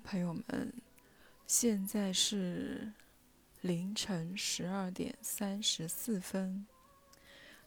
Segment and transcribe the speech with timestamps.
[0.00, 0.72] 朋友们，
[1.46, 2.92] 现在是
[3.60, 6.66] 凌晨十二点三十四分。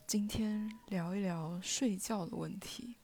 [0.08, 2.96] 今天聊一聊睡觉的问题。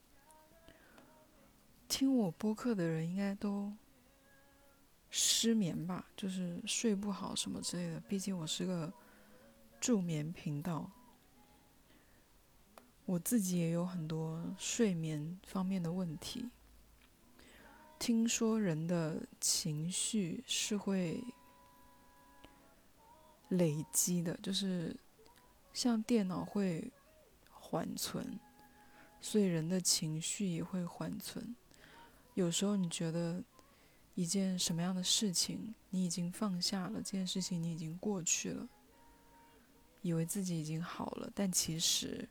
[1.87, 3.71] 听我播客的人应该都
[5.09, 7.99] 失眠吧，就是睡不好什么之类的。
[8.01, 8.91] 毕竟我是个
[9.79, 10.89] 助眠频道，
[13.05, 16.49] 我自己也有很多睡眠方面的问题。
[17.99, 21.21] 听说人的情绪是会
[23.49, 24.95] 累积的，就是
[25.73, 26.89] 像电脑会
[27.51, 28.39] 缓存，
[29.19, 31.53] 所以人的情绪也会缓存。
[32.35, 33.43] 有时候你觉得
[34.15, 38.65] 一件什么样的事情你已经放下了，这件事情你已经过去了，
[40.01, 42.27] 以为自己已经好了，但其实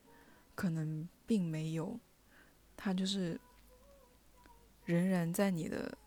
[0.54, 2.00] 可能并没有，
[2.74, 3.38] 它就是。
[4.88, 5.98] 仍然在你的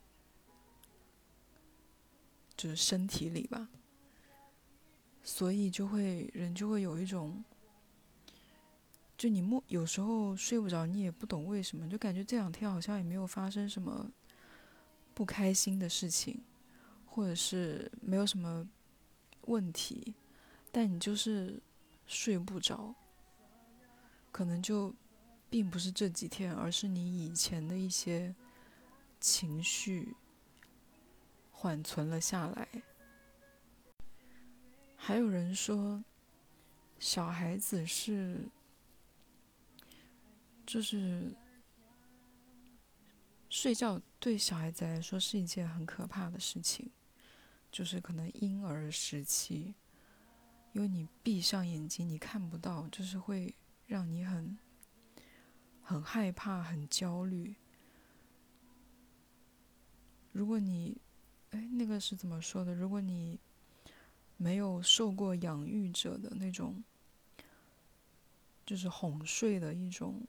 [2.58, 3.70] 就是身体里吧，
[5.24, 7.44] 所以就会人就会有一种，
[9.16, 14.12] 就你莫有时候睡不着，你也不懂为什么，就感觉这两天好像也没有发生什么
[15.14, 16.42] 不开心的事情，
[17.06, 18.68] 或者是没有什么
[19.42, 20.16] 问题，
[20.72, 21.62] 但你就是
[22.08, 22.96] 睡不着，
[24.32, 24.92] 可能就
[25.52, 28.34] 并不是这几天，而是你以前的一些。
[29.22, 30.16] 情绪
[31.52, 32.68] 缓存了下来。
[34.98, 36.04] 还有人说，
[37.00, 38.50] 小孩子是，
[40.66, 41.34] 就是
[43.50, 46.92] 睡觉对小孩子来说是一件很可怕的事情，
[47.72, 49.76] 就是可能婴儿时期，
[50.74, 53.56] 因为你闭上眼睛你看不到，就是会
[53.86, 54.58] 让你很
[55.82, 57.56] 很害怕、很焦虑。
[60.32, 60.98] 如果你，
[61.50, 62.74] 哎，那个是怎么说的？
[62.74, 63.38] 如果你
[64.38, 66.82] 没有受过养育者的那种，
[68.66, 70.26] 就是哄睡的一种，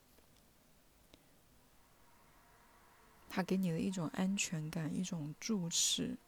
[3.29, 6.19] 他给你的一种安全感，一种注视，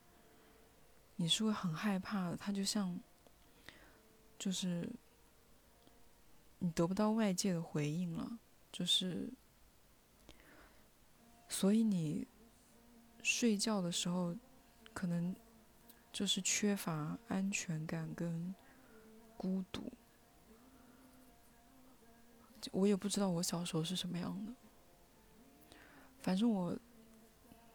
[1.16, 2.37] 你是会很害怕的。
[2.37, 2.98] 他就像，
[4.38, 4.88] 就是
[6.60, 8.38] 你得不到外界的回应了，
[8.71, 9.32] 就是，
[11.48, 12.25] 所以你。
[13.24, 14.36] 睡觉的时候，
[14.92, 15.34] 可能
[16.12, 18.54] 就是缺乏安全感跟
[19.34, 19.90] 孤独。
[22.70, 24.52] 我也不知道我小时候是什么样的，
[26.20, 26.78] 反正我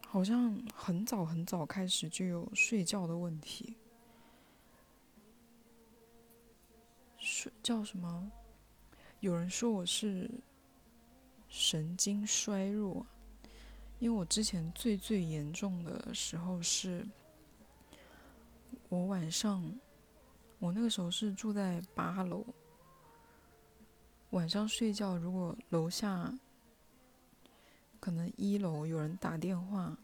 [0.06, 3.76] 好像很早很早开始就有睡觉的问题。
[7.18, 8.30] 睡叫什么？
[9.18, 10.30] 有人说我是
[11.48, 13.04] 神经衰弱。
[14.00, 17.06] 因为我之前最最严重的时候是，
[18.88, 19.62] 我晚上，
[20.58, 22.44] 我那个时候是住在八楼，
[24.30, 26.32] 晚上睡觉如果楼下，
[28.00, 29.94] 可能一楼有人打电话，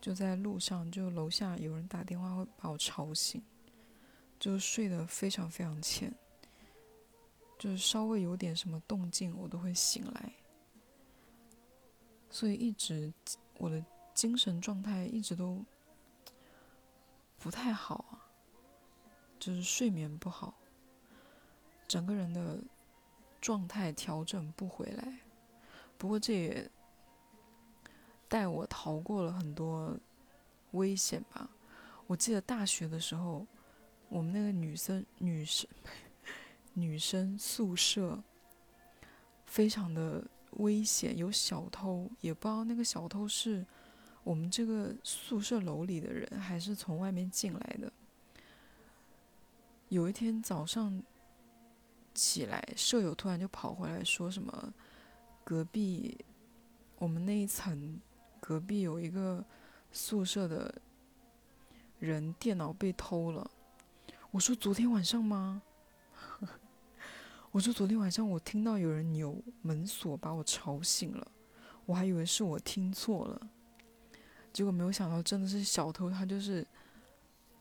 [0.00, 3.40] 就在路上，就楼下有人打电话会把我吵醒，
[4.40, 6.12] 就睡得非常非常浅，
[7.60, 10.32] 就是稍微有点什么动静我都会醒来。
[12.34, 13.12] 所以一直
[13.58, 13.80] 我的
[14.12, 15.64] 精神状态一直都
[17.38, 18.26] 不太好啊，
[19.38, 20.52] 就是睡眠不好，
[21.86, 22.58] 整个人的
[23.40, 25.20] 状态调整不回来。
[25.96, 26.68] 不过这也
[28.28, 29.96] 带我逃过了很多
[30.72, 31.48] 危险吧。
[32.08, 33.46] 我记得大学的时候，
[34.08, 35.70] 我们那个女生女生
[36.74, 38.20] 女生宿舍
[39.46, 40.26] 非常的。
[40.58, 43.64] 危险，有小偷，也不知道那个小偷是
[44.22, 47.92] 我们这个宿舍楼里的人，还是从外面进来的。
[49.88, 51.02] 有一天早上
[52.14, 54.72] 起来，舍友突然就跑回来说什么
[55.44, 56.16] ：“隔壁
[56.96, 58.00] 我们那一层
[58.40, 59.44] 隔壁有一个
[59.92, 60.74] 宿舍的
[61.98, 63.50] 人电脑被偷了。”
[64.32, 65.62] 我说：“昨天晚上吗？”
[67.54, 71.24] 我说昨天晚上我听到有人扭门锁，把我吵醒了，
[71.86, 73.48] 我还以为是我听错了，
[74.52, 76.66] 结果没有想到真的是小偷，他就是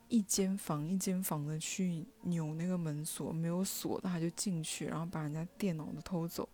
[0.07, 6.49] 一间房一间房的去扭那个门锁，没有锁他就进去，然后把人家电脑都偷走。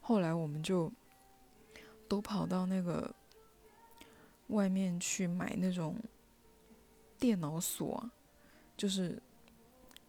[0.00, 0.90] 后来我们就
[2.08, 3.14] 都跑到那个
[4.46, 5.94] 外面去买那种
[7.18, 8.10] 电脑锁，
[8.74, 9.22] 就是。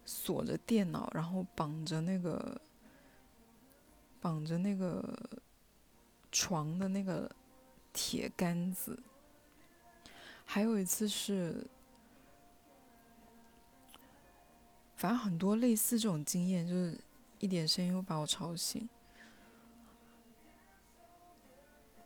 [0.04, 2.60] 锁着电脑，然后绑着那个
[4.20, 5.18] 绑着那个
[6.30, 7.30] 床的那个
[7.92, 8.98] 铁杆子，
[10.44, 11.66] 还有一次是，
[14.96, 16.98] 反正很多类似这种经验，就是
[17.38, 18.88] 一点声音会把我吵醒。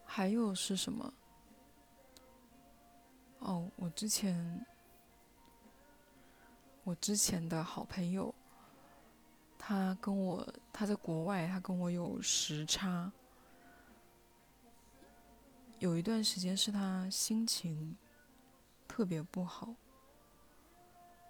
[0.04, 1.12] 还有是什么？
[3.40, 4.66] 哦，我之前，
[6.86, 8.32] 我之前的好朋友，
[9.58, 13.10] 他跟我他在国外，他跟我有时差。
[15.80, 17.96] 有一段时间是他心情
[18.86, 19.74] 特别不好，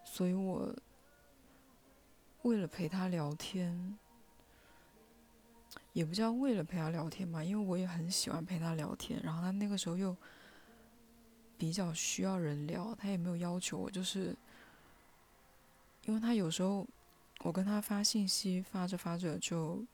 [0.04, 0.76] 所以我
[2.42, 3.96] 为了陪他聊天。
[5.94, 9.18] 也不叫为了陪他聊天吧，因为我也很喜欢陪他聊天。
[9.22, 10.14] 然后他那个时候又
[11.56, 14.36] 比较需要人聊，他也没有要求我，就是
[16.06, 16.86] 因为他有时候
[17.40, 19.84] 我跟他发信息发着发着就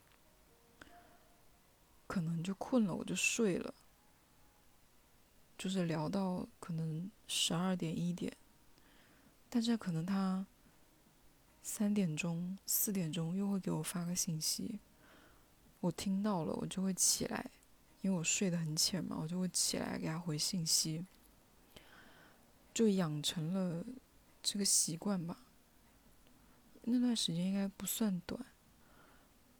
[2.07, 3.73] 可能就困了，我就睡了，
[5.57, 8.31] 就是聊到可能十二点一点，
[9.49, 10.45] 但是可能他
[11.63, 14.79] 三点钟四点钟又会给我发个信息。
[15.79, 17.49] 我听到了，我就会起来，
[18.01, 21.03] 因为我睡得很浅嘛，我就会起来给他回信息，
[22.73, 23.83] 就养成了
[24.43, 25.39] 这个习惯吧。
[26.83, 28.43] 那段时间应该不算短，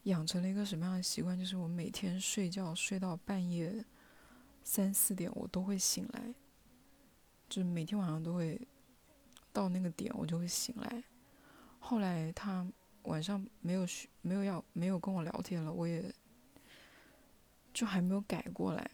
[0.03, 1.37] 养成了一个什么样的习惯？
[1.37, 3.83] 就是我每天睡觉睡到半夜
[4.63, 6.33] 三四点，我都会醒来，
[7.49, 8.59] 就是每天晚上都会
[9.51, 11.03] 到那个点，我就会醒来。
[11.79, 12.67] 后来他。
[13.07, 16.01] 晚上没有学，没有要，没有跟我聊天了，我也
[17.73, 18.91] 就还没有改过来。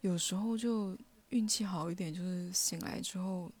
[0.00, 3.52] 有时候就运气好一点，就是醒来之后，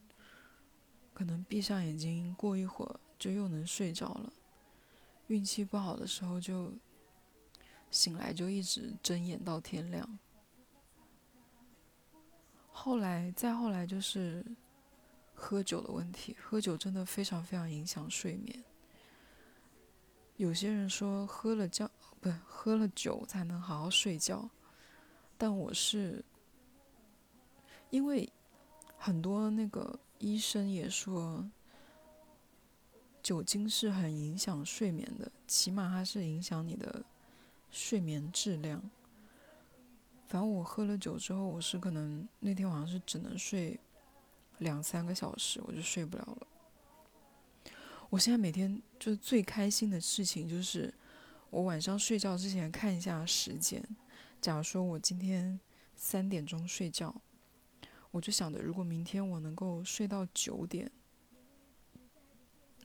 [1.20, 4.32] 可能闭上眼睛，过一会儿就又能睡着了。
[5.26, 6.72] 运气不好的时候，就
[7.90, 10.18] 醒来就一直睁眼到天亮。
[12.72, 14.42] 后来，再后来就是。
[15.34, 18.62] 喝酒的问题，喝酒真的非常非常影响睡眠。
[20.36, 21.90] 有些人说喝了酒，
[22.20, 24.50] 不喝了酒才能好好睡觉，
[25.38, 26.22] 但我是
[27.88, 28.30] 因为
[28.98, 31.50] 很多那个医生也说，
[33.20, 37.04] 酒精是很影响睡眠的，起码它是影响你的
[37.70, 38.80] 睡眠质量。
[40.28, 43.80] 反正我喝了酒之后，我是可能那天晚上是只能睡。
[44.58, 46.46] 两三个小时我就睡不了了。
[48.10, 50.92] 我现在每天就是最开心的事情就是，
[51.48, 53.82] 我晚上睡觉之前看一下时间。
[54.38, 55.58] 假如说我今天
[55.96, 57.22] 三点钟睡觉，
[58.10, 60.90] 我就想着如果明天我能够睡到九点，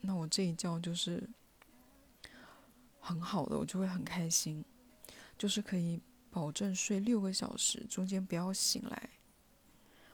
[0.00, 1.28] 那我这一觉就是
[3.00, 4.64] 很好的，我就会很开心，
[5.36, 6.00] 就是可以
[6.30, 9.10] 保证睡六个小时，中间不要醒来。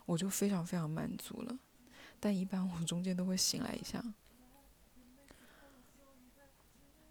[0.05, 1.57] 我就非常非常满足了，
[2.19, 4.03] 但一般我中间都会醒来一下，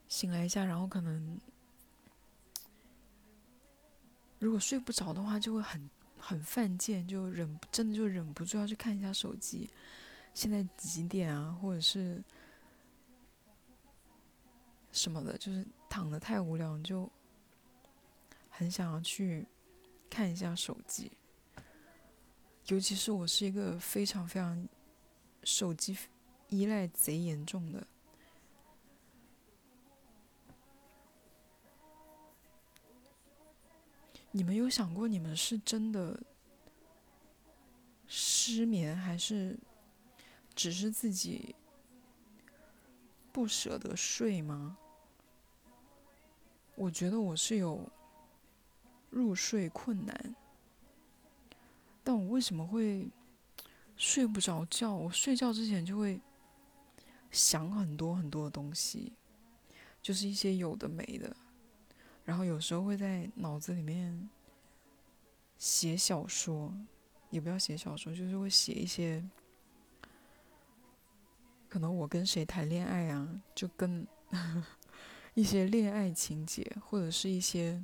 [0.10, 1.40] 醒来一下，然后可能
[4.40, 5.90] 如果睡不着的话，就会很
[6.22, 9.68] 很犯贱，就忍真的就忍不住要去看一下手机，
[10.34, 12.24] 现在几点啊，或者是
[14.92, 17.12] 什么的，就是躺的太无聊，就
[18.50, 19.48] 很想要去
[20.10, 21.12] 看一下手机。
[22.68, 24.70] 尤其是我是一个非常非常
[25.44, 25.98] 手机
[26.50, 27.86] 依赖贼严重的，
[34.32, 36.18] 你们有想过你们是真的
[38.08, 39.58] 失眠，还是
[40.56, 41.56] 只是自己
[43.32, 44.78] 不舍得睡吗？
[46.76, 47.90] 我觉得我是有
[49.10, 50.36] 入睡困难。
[52.04, 53.08] 但我为什么会
[53.96, 54.94] 睡不着觉？
[54.94, 56.20] 我睡觉之前就会
[57.30, 59.14] 想很多很多的东西，
[60.02, 61.36] 就是一些有的没的，
[62.32, 64.30] 然后有时候会在脑子里面
[65.58, 66.74] 写小说，
[67.30, 69.22] 也不要写小说，就是会写一些
[71.68, 74.08] 可能我跟谁谈恋爱啊，就跟
[75.36, 77.84] 一些恋爱情节，或者是一些。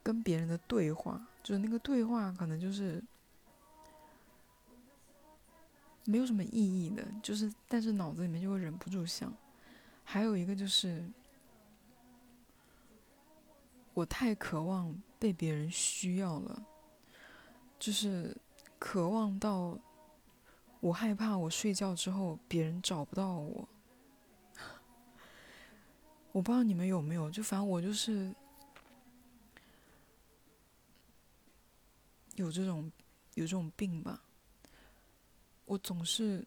[0.00, 3.02] 跟别人的对话，就是那个对话，可能就是
[6.04, 9.34] 没有什么意义的，就是但是脑子里面就会忍不住想。
[10.04, 11.02] 还有一个就是，
[13.94, 16.62] 我太渴望被别人需要了，
[17.78, 18.36] 就是
[18.78, 19.78] 渴望到
[20.80, 23.68] 我害怕我睡觉之后别人找不到我。
[26.32, 28.34] 我不知道你们有没有，就反正我就是。
[32.36, 32.90] 有这种
[33.34, 34.20] 有这种病吧。
[35.66, 36.44] 我总是，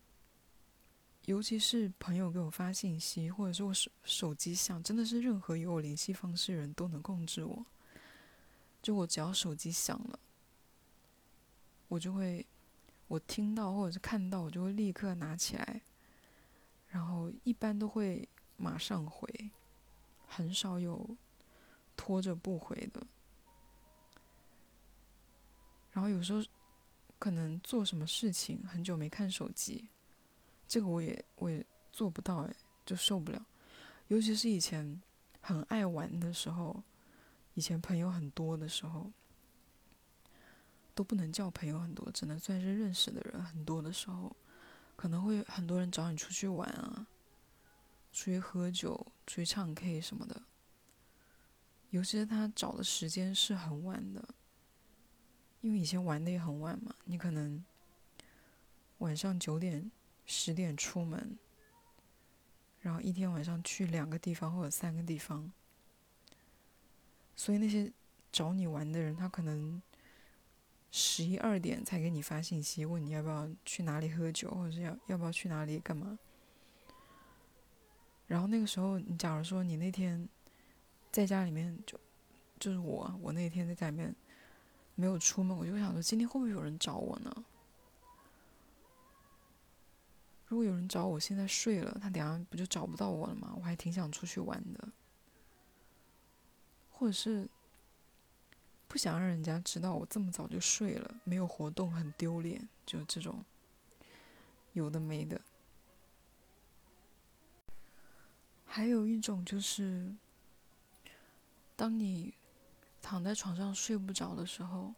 [1.28, 7.66] 尤其是朋友给我发信息，或者是我手手机响，真的是任何有我联系方式的人都能控制我。
[8.82, 10.18] 就我只要手机响了，
[11.90, 12.46] 我就会，
[13.10, 15.82] 我听到或者是看到，我就会立刻拿起来，
[16.88, 19.52] 然后一般都会马上回，
[20.26, 21.18] 很少有
[21.98, 23.06] 拖着不回的。
[25.92, 26.42] 然后有时候。
[27.20, 29.90] 可能做什么事情很久没看手机，
[30.68, 32.56] 这个我也我也做不到哎，
[32.86, 33.46] 就受不了。
[34.08, 35.02] 尤其是以前
[35.42, 36.84] 很爱玩的时候，
[37.54, 39.12] 以前朋友很多的时候，
[40.94, 44.36] 都不能叫朋友很多，只能算是认识的人很多的时候，
[44.96, 47.08] 可能会很多人找你出去玩啊，
[48.12, 48.94] 出去喝酒、
[49.26, 50.42] 出去唱 K 什么的。
[51.90, 54.28] 尤其是他找的时间是很晚的。
[55.62, 57.66] 因为以前玩的也很晚嘛，你可能
[59.00, 59.92] 晚上九点、
[60.28, 61.36] 十点出门，
[62.82, 65.52] 然后一天晚上去两个地方或者三个地方，
[67.36, 67.92] 所以那些
[68.32, 69.82] 找你玩的人，他可能
[70.92, 76.20] 十一二点才给你发信息，问你要不要去哪里喝酒，或者要要不要去哪里干嘛。
[78.28, 80.30] 然后那个时候，你假如说你那天
[81.12, 82.00] 在家里面，就
[82.60, 84.16] 就是我，我那天在家里面。
[85.00, 87.32] 没有出门，我就想说今天会不会有人找我呢？
[90.48, 93.54] 如果有人找我，现在睡了，他等下不就找不到我了吗？
[93.58, 94.90] 我还挺想出去玩的，
[96.92, 97.48] 或者是
[98.88, 103.44] 不想让人家知道我这么早就睡了，没有活动很丢脸，就这种
[104.74, 105.42] 有的没的。
[108.66, 110.16] 还有一种就是，
[111.76, 112.34] 当你。
[113.00, 114.94] 躺在床上睡不着的时候，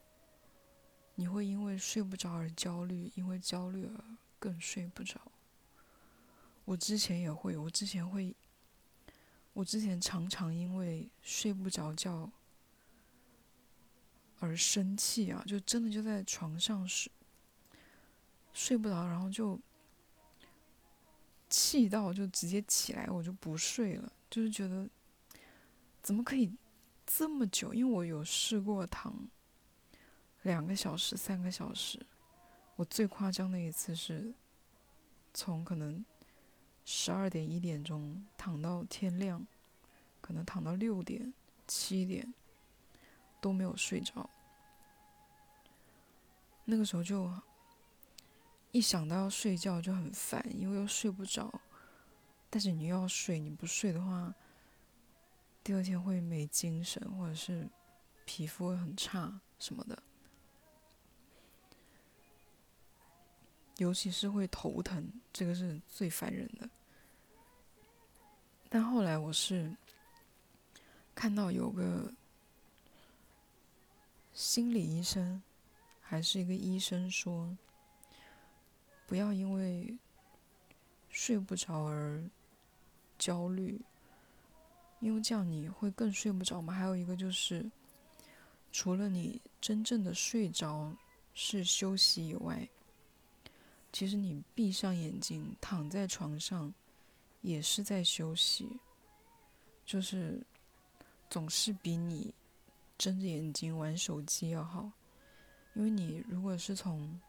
[1.13, 4.03] 你会因为睡不着而焦虑，因为焦虑而
[4.39, 5.21] 更睡不着。
[6.69, 8.35] 我之前也会，我之前会，
[9.53, 12.31] 我之前常常因为睡不着觉
[14.37, 17.11] 而生气啊，就真的就在床上睡
[18.53, 19.59] 睡不着，然后就
[21.49, 24.87] 气到就直接起来，我就不睡了，就是觉得
[26.03, 26.53] 怎么可以。
[27.03, 29.27] 这么久，因为我有试过躺
[30.43, 32.05] 两个小时、三个小时。
[32.75, 34.31] 我最夸张的一次是，
[35.33, 36.05] 从可能
[36.91, 39.45] 十二点一点钟躺到天亮，
[40.21, 41.31] 可能躺到六点、
[41.67, 42.33] 七点
[43.39, 44.27] 都没有睡着。
[46.65, 47.31] 那个时候就
[48.71, 51.61] 一想到要睡觉就很烦，因为又睡不着。
[52.49, 54.33] 但是你又要睡，你不睡的话。
[55.63, 57.69] 第二天会没精神，或者是
[58.25, 60.01] 皮肤会很差什么的，
[63.77, 66.67] 尤其是会头疼，这个是最烦人的。
[68.69, 69.75] 但后来我是
[71.15, 72.13] 看到有个
[74.31, 75.41] 心理医生，
[75.99, 77.57] 还是一个医生说，
[79.07, 79.97] 不要因为
[81.09, 82.23] 睡不着而
[83.17, 83.81] 焦虑。
[84.99, 86.73] 因为这样你会更睡不着嘛。
[86.73, 87.65] 还有一个就是，
[88.71, 90.93] 除了你真正的睡着
[91.33, 92.67] 是休息以外，
[93.93, 96.73] 其实你闭上眼睛躺在床上
[97.41, 98.69] 也是在休息，
[99.85, 100.45] 就是
[101.29, 102.33] 总是比你
[102.97, 104.91] 睁着眼睛玩手机要好。
[105.73, 107.19] 因为你如果是从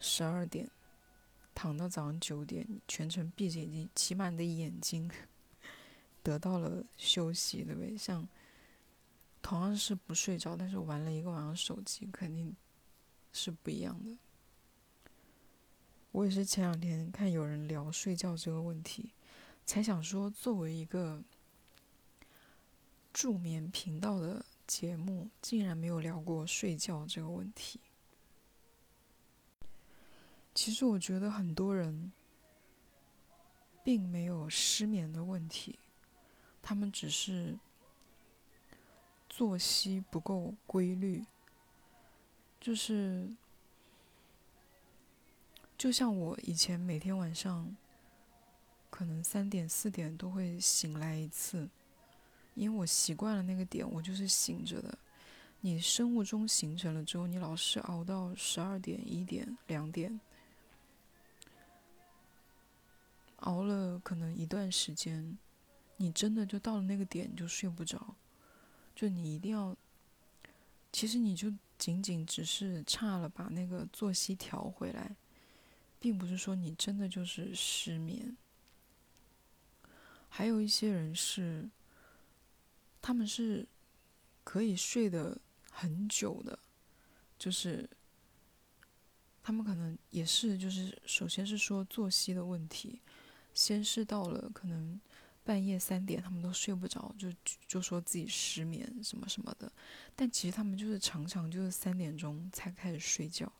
[0.00, 0.68] 十二点
[1.54, 5.10] 躺到早上九点，全程闭着眼睛，起码你的眼睛。
[6.22, 7.96] 得到了休息，对不对？
[7.96, 8.28] 像
[9.40, 12.54] 同样是不睡着，但是玩了一个晚上手机，肯定
[13.32, 14.18] 是不一样的。
[16.12, 19.10] 我也是前两天看有人聊睡觉这个问题，
[19.64, 21.22] 才想说，作为一个
[23.12, 27.80] 助眠频道的节目，竟然没有聊过睡觉这个问题。
[30.52, 32.12] 其实我觉得很多人
[33.84, 35.78] 并没有失眠的问题。
[36.60, 37.58] 他们只是
[39.28, 41.24] 作息不够规律，
[42.60, 43.34] 就是
[45.80, 47.74] 就像我以前每天晚上
[48.90, 51.66] 可能三点四点都会醒来一次，
[52.54, 54.98] 因为我习惯了那个点，我就是醒着的。
[55.62, 60.20] 你生物钟形成了之后，你老是熬到十二点、一点、两点，
[63.36, 65.38] 熬了可能一段时间。
[65.96, 68.14] 你真的就到了那个点就睡不着，
[68.94, 69.74] 就你一定要，
[70.92, 75.16] 其实你就仅仅只是差了把那个作息调回来，
[76.00, 78.36] 并不是说你真的就是失眠。
[80.28, 81.68] 还有一些人是，
[83.02, 83.68] 他们是
[84.42, 85.38] 可以睡得
[85.70, 86.58] 很久的，
[87.38, 87.88] 就是
[89.42, 93.00] 他们可能也是，就是首先是说作息的问题，
[93.52, 95.00] 先是到了可能
[95.42, 97.28] 半夜三点他们都睡不着，就
[97.66, 99.70] 就说自己失眠什么什么的，
[100.14, 103.52] 但其实他们就是常常就是三点钟才开始睡觉，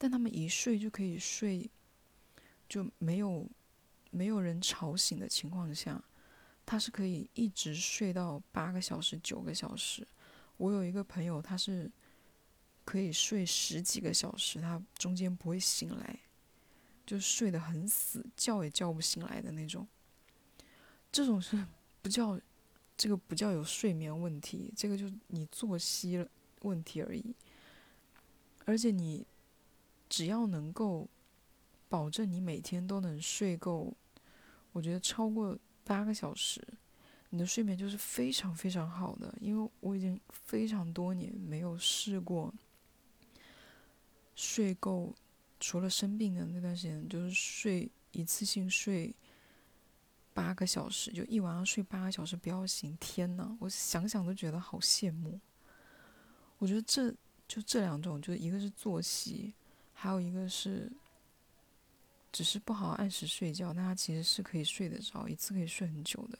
[0.00, 1.70] 但他们一睡就可以睡，
[2.68, 3.48] 就没有。
[4.12, 6.02] 没有人吵醒的情况下，
[6.66, 10.04] 他是可以一直睡到八个小时、九个小时。
[10.56, 11.88] 我有一个朋友，他是
[12.84, 16.18] 可以睡十几个小时，他中间不会醒来，
[17.06, 19.86] 就睡得很死，叫也叫不醒来的那种。
[21.12, 21.64] 这种是
[22.02, 22.36] 不叫
[22.96, 26.26] 这个不叫有睡眠问题，这个就你作息
[26.62, 27.32] 问题而已。
[28.64, 29.24] 而且你
[30.10, 31.08] 只要能够
[31.88, 33.96] 保证你每天都能睡够。
[34.72, 36.62] 我觉得超过八个小时，
[37.30, 39.34] 你的睡眠就是非常非常好的。
[39.40, 42.52] 因为我已经非常多年没有试过
[44.36, 45.14] 睡够，
[45.58, 49.14] 除了生病的那段时间，就是睡一次性睡
[50.32, 52.96] 八个小时，就一晚上睡八个小时不要醒。
[53.00, 55.40] 天呐，我想想都觉得好羡慕。
[56.58, 57.10] 我觉得这
[57.48, 59.52] 就这两种，就一个是作息，
[60.00, 60.90] 还有一个是。
[62.32, 66.38] 只是不好按时睡觉，但他其实是可以睡得着，一次可以睡很久的。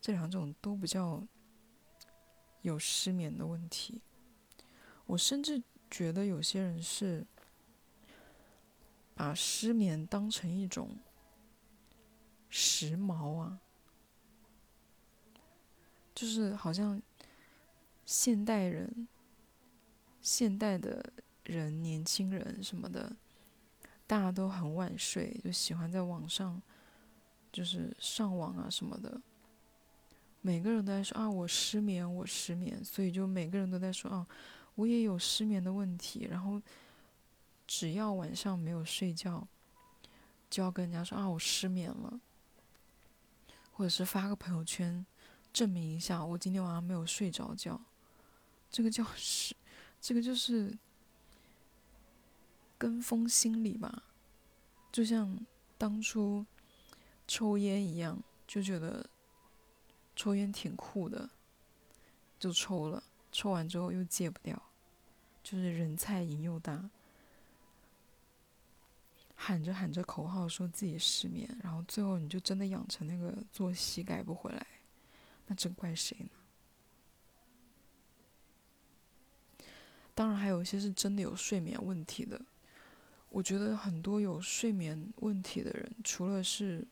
[0.00, 1.22] 这两种都比较
[2.62, 4.00] 有失眠的问题。
[5.04, 7.26] 我甚至觉得有些人是
[9.14, 10.96] 把失眠当成一种
[12.48, 13.60] 时髦啊，
[16.14, 17.02] 就是好像
[18.06, 19.06] 现代人、
[20.22, 21.12] 现代的
[21.44, 23.14] 人、年轻人什么的。
[24.04, 26.60] 大家都很晚睡，就喜欢在网上，
[27.50, 29.18] 就是上网啊什么的。
[30.42, 34.26] 每个人都在说啊，我失眠，我失眠，所以就每个人都在说啊，
[34.74, 36.26] 我也有失眠的问题。
[36.30, 36.60] 然后
[37.66, 39.46] 只要晚上没有睡觉，
[40.50, 42.20] 就要跟人家说啊，我失眠了，
[43.70, 45.06] 或者是发个朋友圈
[45.54, 47.80] 证明一下我今天晚上没有睡着觉。
[48.70, 49.54] 这个叫是，
[50.02, 50.76] 这个就是。
[52.82, 54.02] 跟风心理吧，
[54.90, 55.38] 就像
[55.78, 56.44] 当初
[57.28, 59.08] 抽烟一样，就觉得
[60.16, 61.30] 抽烟挺酷的，
[62.40, 63.00] 就抽了。
[63.30, 64.60] 抽完之后又戒不掉，
[65.44, 66.90] 就是人菜瘾又大，
[69.36, 74.66] 喊着喊着口号说自己失眠，然后最后你就真的养成那个作息改不回来，
[75.46, 76.30] 那真怪谁呢？
[80.16, 82.44] 当然还有一些是真的有睡眠问题的。
[83.34, 86.86] 我觉得很多有睡眠问题的人，除了是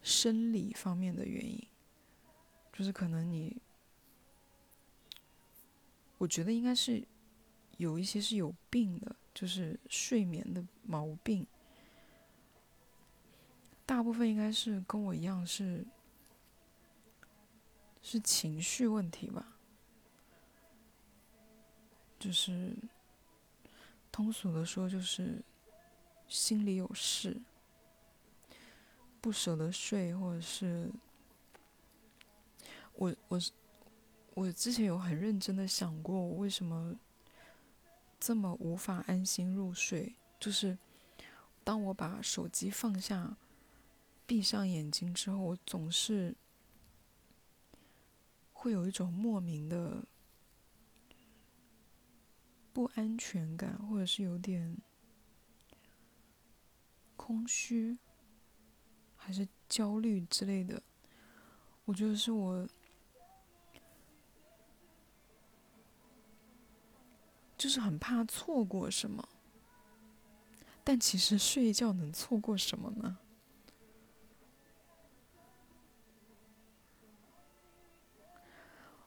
[0.00, 1.60] 生理方面的原因，
[2.72, 3.60] 就是可能你，
[6.18, 7.02] 我觉得应该是
[7.78, 11.44] 有一些是有病的，就是睡眠的毛病。
[13.84, 15.84] 大部分应该是跟我一样是
[18.02, 19.58] 是情绪问题吧，
[22.20, 22.76] 就是。
[24.18, 25.40] 通俗的说，就是
[26.26, 27.40] 心里有事，
[29.20, 30.90] 不舍得睡，或者是
[32.94, 33.40] 我我
[34.34, 36.98] 我之前有很认真的想过，我为什么
[38.18, 40.16] 这么无法安心入睡？
[40.40, 40.76] 就是
[41.62, 43.36] 当我把手机放下，
[44.26, 46.34] 闭上眼睛之后，我总是
[48.52, 50.02] 会有一种莫名的。
[52.78, 54.78] 不安全感，或者是有点
[57.16, 57.98] 空虚，
[59.16, 60.80] 还是焦虑之类的，
[61.86, 62.68] 我觉得是我，
[67.56, 69.28] 就是很怕错过什么。
[70.84, 73.18] 但其实睡觉能错过什么呢？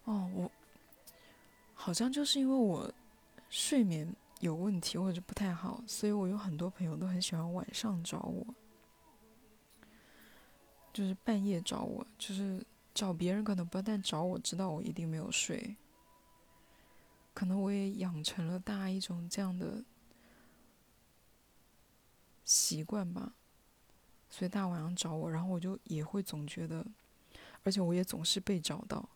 [0.03, 0.51] 哦，我
[1.73, 2.93] 好像就是因为我。
[3.51, 8.55] 睡眠有问题或者不太好，所以我有很多朋友都很喜欢晚上找我，
[10.93, 15.75] 就是半夜找我，就是找别人可能不但找我知道我一定没有睡，
[17.33, 19.83] 可能我也养成了大一种这样的
[22.45, 23.33] 习惯吧，
[24.29, 26.87] 所以大晚上找我，然后我就也会总觉得，
[27.63, 29.09] 而且我也总是被找到，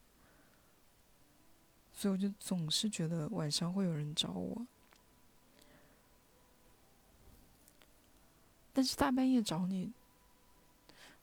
[1.96, 4.68] 所以我就总是觉得晚上会有人找我。
[8.74, 9.94] 但是大半夜找你，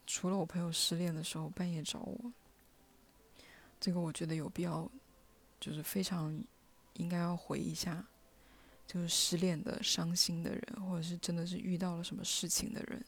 [0.07, 2.33] 除了我朋友失恋的时候半夜找我，
[3.79, 4.91] 这个我觉得有必要，
[5.61, 6.43] 就是非常
[6.95, 8.03] 应该要回一下，
[8.87, 13.05] 就是失恋的、伤心的人，或者是真的是遇到了什么事情的人，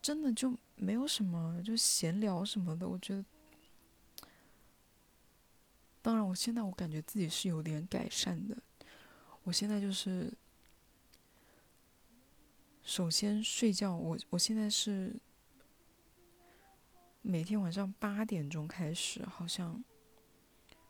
[0.00, 2.88] 真的就没有什么就闲聊什么的。
[2.88, 3.24] 我觉得，
[6.02, 8.56] 当然，我现在我感觉自己是有点改善的，
[9.44, 10.32] 我现在就是。
[12.84, 15.14] 首先睡觉，我我现在是
[17.22, 19.82] 每天晚上八点钟开始，好像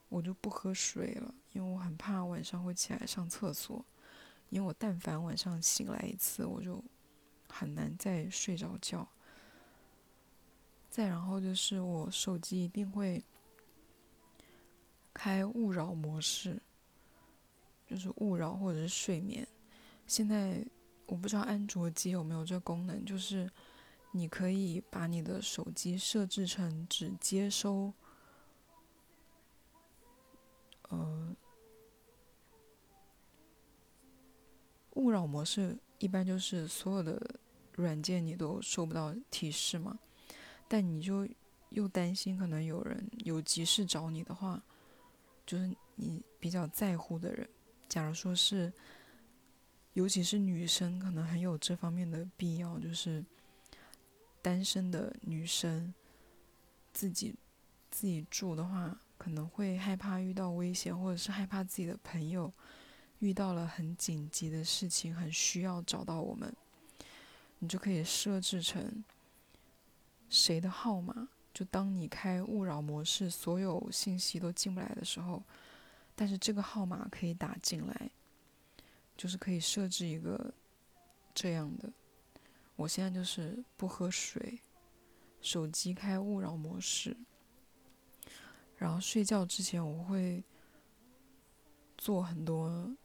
[0.08, 3.84] 我就不喝水了，因为我很怕晚上会起来上厕所，
[4.48, 6.82] 因为我但凡晚上醒来一次，我就
[7.50, 9.06] 很难再睡着觉。
[10.88, 13.22] 再然后就是我手机一定会
[15.14, 16.60] 开勿扰模式，
[17.86, 19.46] 就是勿扰或者是睡眠，
[20.06, 20.64] 现在。
[21.06, 23.50] 我不知道安卓机有没有这功能，就是
[24.12, 27.92] 你可以把你的手机设置成只接收，
[30.88, 31.36] 呃，
[34.94, 37.20] 勿扰模式，一般就是所有的
[37.74, 39.98] 软件你都收不到提示嘛。
[40.66, 41.28] 但你就
[41.70, 44.62] 又担心可能有人有急事找你的话，
[45.46, 47.48] 就是你比较在乎的人，
[47.88, 48.72] 假如说是。
[49.94, 52.78] 尤其是女生，可能很有这方面的必要。
[52.78, 53.22] 就是
[54.40, 55.92] 单身的女生，
[56.94, 57.34] 自己
[57.90, 62.50] 自己住的话，可能会害怕遇到危险，或者是害怕自己的朋友
[63.18, 66.50] 遇到了很紧急的事情，很需要找到我们。
[67.58, 69.04] 你就可以设置成
[70.30, 75.42] 谁的号码，就当你开勿扰模式，所有信息都进不来的时候，
[76.14, 78.10] 但是这个号码可以打进来。
[79.14, 80.52] 就是可以设置一个
[81.34, 81.92] 这样的，
[82.74, 84.60] 我现在就是不喝水，
[85.40, 87.16] 手机开勿扰模式，
[88.78, 90.42] 然后睡觉之前我会
[91.98, 92.96] 做很多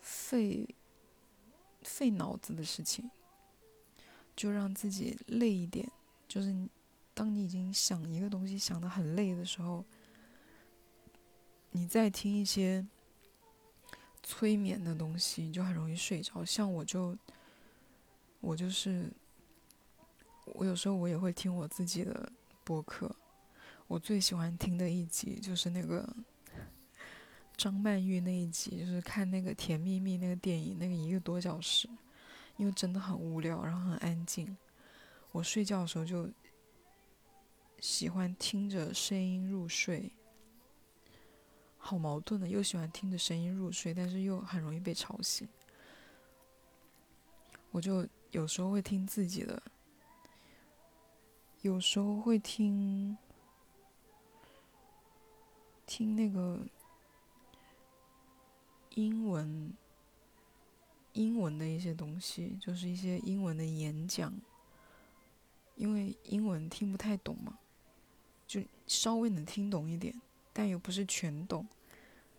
[0.00, 0.68] 费
[1.82, 3.08] 费脑子的事情，
[4.36, 5.90] 就让自己累一点。
[6.32, 6.54] 就是
[7.12, 9.84] 当你已经想一个东西想的很累的时候，
[11.72, 12.86] 你再听一些。
[14.24, 17.18] 催眠的东西你就很容易睡着，像我就，
[18.38, 19.12] 我就是，
[20.44, 22.30] 我有时候我也会听我自己的
[22.62, 23.10] 播客，
[23.88, 26.08] 我最喜欢听的一集就是那个
[27.58, 31.88] 张曼玉那一集，就是看那个《甜蜜蜜》那个电影，那个一个多小时，
[32.56, 34.56] 因为真的很无聊，然后很安静，
[35.32, 36.30] 我睡觉的时候就
[37.80, 40.12] 喜欢听着声音入睡。
[41.84, 45.48] 好矛盾的，又喜欢听着声音入睡，但是又很容易被吵醒。
[47.72, 49.60] 我就有时候会听自己的，
[51.62, 53.16] 有时候会听
[55.86, 56.60] 听那个
[58.90, 59.72] 英文
[61.14, 64.32] 英文的一些东西，就是一些英文的演讲，
[65.82, 67.58] 因为英文听不太懂嘛，
[68.46, 70.14] 就稍微能听懂一点。
[70.52, 71.66] 但又不是全懂，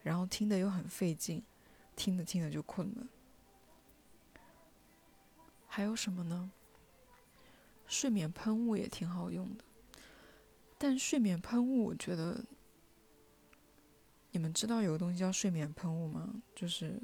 [0.02, 1.44] 然后听的又很费劲，
[1.94, 3.06] 听着听着就困了。
[5.68, 6.52] 还有什么呢？
[7.86, 9.66] 睡眠喷雾也挺好用的，
[10.78, 12.46] 但睡眠喷雾我觉得，
[14.32, 16.42] 你们知道有个东西叫睡眠喷雾吗？
[16.56, 17.02] 就是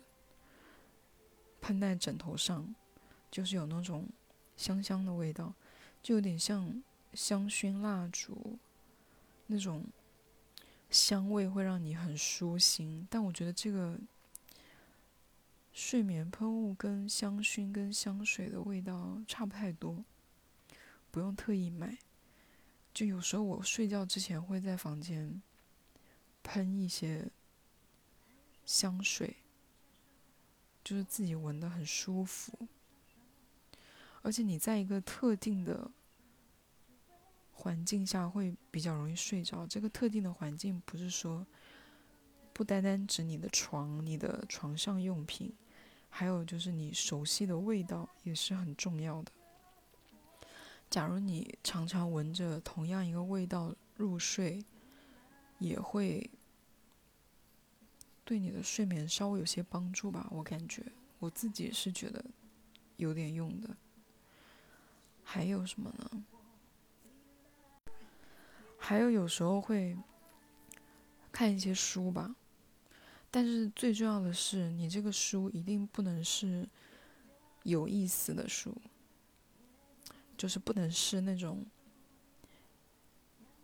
[1.59, 2.73] 喷在枕头上，
[3.29, 4.07] 就是有那种
[4.55, 5.53] 香香的味道，
[6.01, 6.81] 就有点像
[7.13, 8.57] 香薰蜡烛
[9.47, 9.85] 那种。
[10.91, 13.99] 香味会让你很舒心，但我觉得这个
[15.71, 20.03] 睡眠喷雾跟香薰跟香水的味道差不太多，
[21.11, 21.95] 不用特意买。
[22.91, 25.39] 就有时候我睡觉之前会在房间
[26.41, 27.29] 喷一些
[28.65, 29.35] 香水，
[30.83, 32.67] 就是自己闻的很舒服，
[34.21, 35.91] 而且你在一个特定的。
[37.61, 39.67] 环境下会比较容易睡着。
[39.67, 41.45] 这个特定的环境不是说
[42.53, 45.53] 不单单指你的床、你的床上用品，
[46.09, 49.31] 还有就是你熟悉的味道也是很重要的。
[50.89, 54.63] 假如你常常闻着同样一个味道入睡，
[55.57, 56.29] 也会
[58.23, 60.29] 对你的睡眠稍微有些帮助吧。
[60.31, 60.81] 我感觉
[61.19, 62.23] 我自己是觉得
[62.95, 63.75] 有点用的。
[65.31, 66.25] 还有什么呢？
[68.79, 69.95] 还有有时候会
[71.31, 72.35] 看一些书吧，
[73.29, 76.67] 但是最重要的是，你这个书一定不能是
[77.61, 78.75] 有意思的书，
[80.35, 81.63] 就是不能是那种，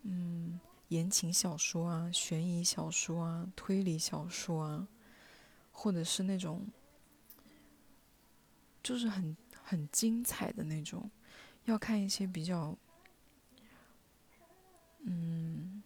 [0.04, 4.88] 嗯，言情小说啊、悬疑小说啊、推理小说啊，
[5.72, 6.68] 或者是那种，
[8.84, 11.10] 就是很很精彩的那种，
[11.66, 12.76] 要看一些比较。
[15.08, 15.84] 嗯，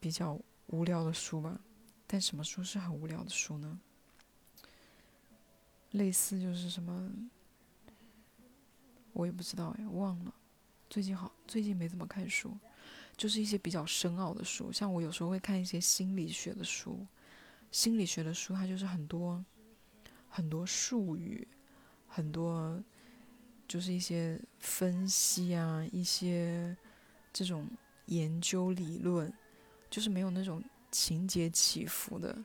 [0.00, 1.60] 比较无聊的书吧，
[2.06, 3.78] 但什么书是很无聊的书呢？
[5.90, 7.12] 类似就是什么，
[9.12, 10.34] 我也不知道哎，忘了。
[10.88, 12.56] 最近好，最近没怎么看书，
[13.18, 14.72] 就是一些比较深奥的书。
[14.72, 17.06] 像我有时候会看一些心理学的书，
[17.70, 19.44] 心理学的书它就是很多
[20.26, 21.46] 很多术语，
[22.08, 22.82] 很多
[23.72, 26.76] 就是一些分析啊，一些。
[27.34, 27.66] 这种
[28.08, 29.32] 研究理论，
[29.88, 32.44] 就是没有那种情节起伏的，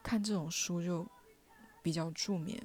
[0.00, 1.04] 看这种书就
[1.82, 2.56] 比较助眠。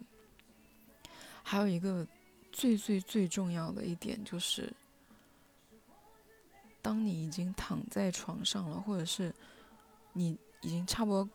[1.42, 2.08] 还有一个
[2.52, 4.72] 最最最重要的一点就是，
[6.80, 9.34] 当你已经躺在床上了，或者是
[10.14, 11.28] 你已经差不多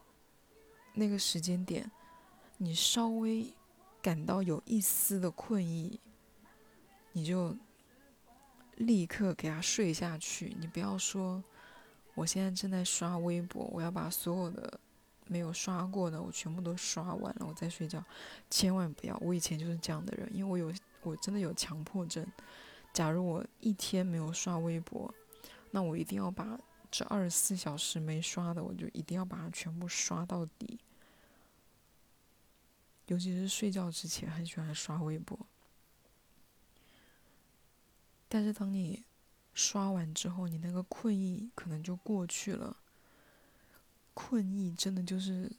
[0.95, 1.91] 那个时间点，
[2.59, 3.53] 你稍微
[4.01, 5.99] 感到有一丝的困意，
[7.19, 7.57] 你就。
[8.79, 11.43] 立刻给他睡下去，你不要说，
[12.15, 14.79] 我现在正在刷微博，我要把所有的
[15.27, 18.01] 没有刷过的我全部都刷完了，我再睡觉，
[18.49, 19.19] 千万不要。
[19.21, 22.25] 我以前就是这样的人，因为我有我真的有强迫症。
[22.93, 25.13] 假如我一天没有刷微博，
[25.73, 26.57] 那我一定要把
[26.89, 30.79] 这二十四小时没刷的，我就一定要把它全部刷到底。
[33.07, 35.37] 尤其是睡觉之前，很喜欢刷微博。
[38.29, 39.03] 但是当你
[39.55, 42.77] 刷完之后，你那个困意可能就过去了。
[44.15, 45.51] 困意真的就是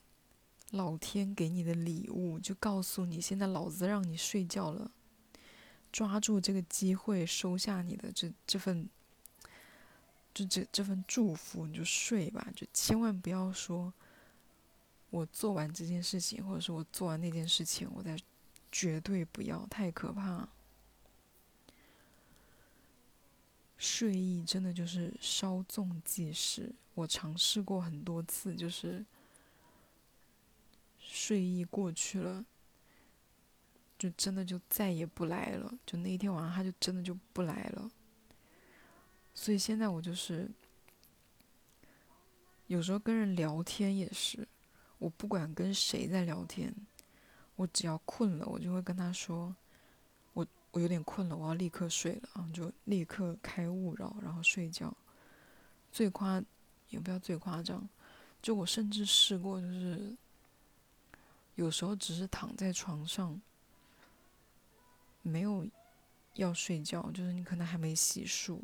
[0.72, 4.92] 老天给你的礼物，就告诉你现在老子让你睡觉了，
[5.92, 8.88] 抓住这个机会收下你的这这份，
[10.34, 13.94] 就这这份祝福，你就睡吧，就千万不要说，
[15.10, 18.18] 我做完这件事情，或者是我做完那件事情，我再
[18.72, 20.48] 绝对不要，太可怕。
[23.80, 29.06] 睡意真的就是稍纵即逝，我尝试过很多次，就是
[31.00, 32.44] 睡意过去了，
[33.98, 35.74] 就真的就再也不来了。
[35.86, 37.90] 就那一天晚上，他就真的就不来了。
[39.34, 40.52] 所以现在我就是
[42.68, 44.46] 有时候跟人聊天也是，
[44.98, 46.76] 我不管跟谁在聊天，
[47.56, 49.56] 我只要困了，我就会跟他说。
[50.72, 52.48] 我有点困了，我要立刻睡了啊！
[52.54, 54.96] 就立刻开勿扰，然后睡觉。
[55.92, 56.40] 最夸
[56.90, 57.90] 也不要最夸张，
[58.40, 60.16] 就我甚至试过，就是
[61.56, 63.42] 有时候只是躺在床上，
[65.24, 65.68] 没有
[66.36, 68.60] 要睡觉，就是你可能还没洗漱，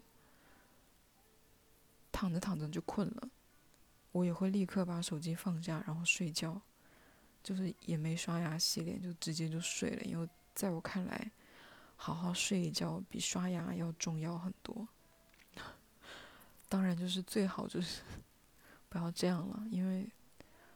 [2.12, 3.28] 躺着躺着就困了，
[4.12, 6.62] 我也会立刻把手机放下，然后睡觉，
[7.42, 10.04] 就是也没刷牙洗脸，就直接就睡了。
[10.04, 11.32] 因为在我看来。
[11.96, 14.88] 好好睡一觉比刷牙要重要很多。
[16.70, 18.02] 当然，就是最好就是
[18.90, 20.10] 不要这样了，因为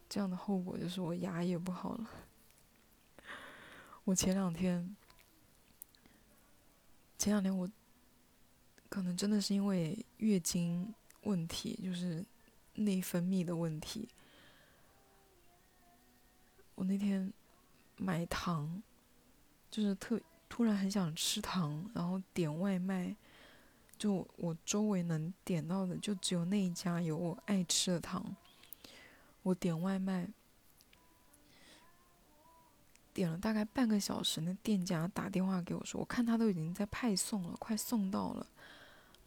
[0.08, 2.10] 这样的后果就是我牙也不好了。
[4.06, 4.96] 我前两天，
[7.18, 7.70] 前两天我
[8.88, 12.26] 可能真的是因为月经问题，就是
[12.76, 14.08] 内分泌的问题。
[16.76, 17.32] 我那天
[17.98, 18.82] 买糖，
[19.70, 20.20] 就是特。
[20.50, 23.16] 突然很想吃糖，然后点外卖，
[23.98, 28.36] 就我周围能点到的就只有那一家有我爱吃的糖。
[29.44, 30.28] 我点外卖，
[33.14, 38.46] 点了大概半个小时，那店家打电话给我说，我看他都已经在派送了，快送到了。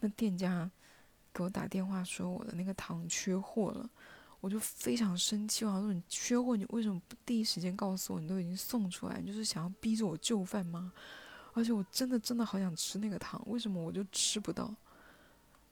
[0.01, 0.69] 那店家
[1.33, 3.89] 给我打电话说我的那个糖缺货了。
[4.43, 8.19] 我就非常生气，我说你缺货，你为什么不第一时间告诉我？
[8.19, 10.91] 你都已经送出来，你就是想要逼着我就范吗？
[11.53, 14.75] 而且我真的真的好想吃那个糖，为什么我就吃不到？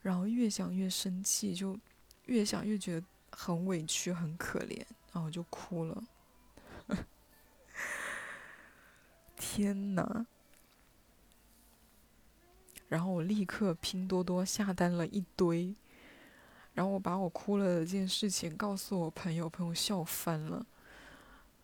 [0.02, 1.78] 然后越想越生气，就
[2.28, 4.82] 越想越觉得很委屈、很可怜，
[5.12, 6.04] 然后就哭了。
[9.36, 10.26] 天哪！
[12.88, 15.76] 然后我立刻拼多多下单了一堆。
[16.74, 20.66] 然后我把我哭了的这件事情告诉我朋友，朋友笑翻了，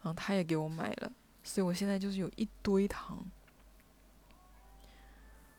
[0.01, 1.11] 然后他也给我买了，
[1.43, 3.25] 所以我现在就是有一堆糖。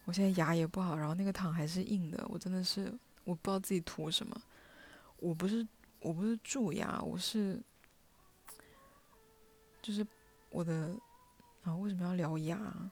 [0.04, 2.92] 我现在牙也不好，然后那个糖还是硬的，我真的是
[3.24, 4.40] 我不知道自己图什么。
[5.18, 5.66] 我不是
[6.00, 7.60] 我不是蛀牙，我是
[9.82, 10.06] 就是
[10.50, 10.96] 我的
[11.62, 12.90] 啊，为什么要聊牙？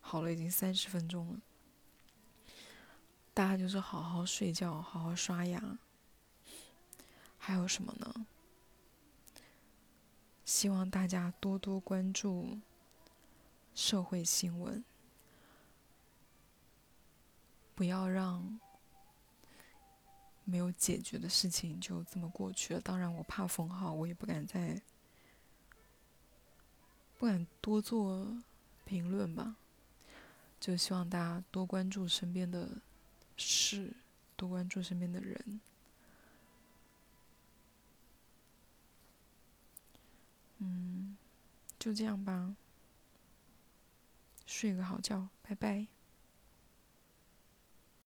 [0.00, 1.40] 好了，已经三十分钟了。
[3.40, 5.78] 大家就是好好睡觉，好好刷牙。
[7.38, 8.26] 还有什么呢？
[10.44, 12.58] 希望大家多多关注
[13.74, 14.84] 社会新闻，
[17.74, 18.60] 不要让
[20.44, 22.80] 没有解决的事情就这么过去了。
[22.82, 24.78] 当然，我怕封号，我也不敢再
[27.18, 28.36] 不敢多做
[28.84, 29.56] 评论吧。
[30.60, 32.68] 就希望大家多关注身边的
[33.42, 33.90] 是，
[34.36, 35.60] 多关注身边的人。
[40.58, 41.16] 嗯，
[41.78, 42.54] 就这样吧。
[44.46, 45.86] 睡个好觉，拜拜。